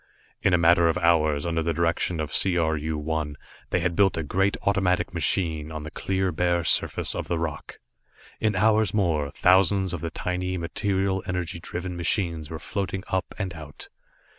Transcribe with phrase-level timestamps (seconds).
[0.41, 3.35] In a matter of hours, under the direction of C R U 1,
[3.69, 7.77] they had built a great automatic machine on the clear bare surface of the rock.
[8.39, 13.53] In hours more, thousands of the tiny, material energy driven machines were floating up and
[13.53, 13.89] out.